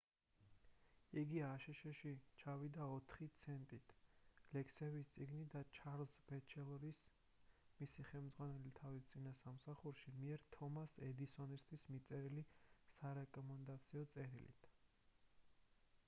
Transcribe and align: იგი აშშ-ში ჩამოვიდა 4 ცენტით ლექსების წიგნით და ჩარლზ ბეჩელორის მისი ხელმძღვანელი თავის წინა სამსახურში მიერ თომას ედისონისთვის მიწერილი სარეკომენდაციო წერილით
იგი 1.21 1.41
აშშ-ში 1.47 2.13
ჩამოვიდა 2.43 2.85
4 2.93 3.27
ცენტით 3.43 3.91
ლექსების 4.57 5.11
წიგნით 5.17 5.51
და 5.57 5.61
ჩარლზ 5.79 6.15
ბეჩელორის 6.31 7.03
მისი 7.83 8.07
ხელმძღვანელი 8.09 8.73
თავის 8.81 9.07
წინა 9.13 9.35
სამსახურში 9.43 10.15
მიერ 10.23 10.47
თომას 10.59 10.97
ედისონისთვის 11.11 11.87
მიწერილი 11.97 12.47
სარეკომენდაციო 12.97 14.07
წერილით 14.17 14.69